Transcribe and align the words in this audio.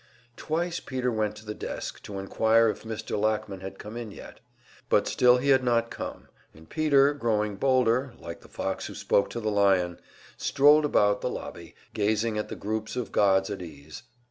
Twice 0.35 0.79
Peter 0.79 1.11
went 1.11 1.35
to 1.35 1.45
the 1.45 1.53
desk, 1.53 2.01
to 2.05 2.17
inquire 2.17 2.67
if 2.69 2.81
Mr. 2.81 3.15
Lackman 3.21 3.59
had 3.59 3.77
come 3.77 3.95
in 3.95 4.09
yet; 4.11 4.39
but 4.89 5.05
still 5.07 5.37
he 5.37 5.49
had 5.49 5.63
not 5.63 5.91
come; 5.91 6.27
and 6.55 6.67
Peter 6.67 7.13
growing 7.13 7.55
bolder, 7.55 8.15
like 8.17 8.41
the 8.41 8.47
fox 8.47 8.87
who 8.87 8.95
spoke 8.95 9.29
to 9.29 9.39
the 9.39 9.51
lion 9.51 9.99
strolled 10.37 10.85
about 10.85 11.21
the 11.21 11.29
lobby, 11.29 11.75
gazing 11.93 12.35
at 12.39 12.49
the 12.49 12.55
groups 12.55 12.95
of 12.95 13.11
gods 13.11 13.51
at 13.51 13.61
ease. 13.61 14.01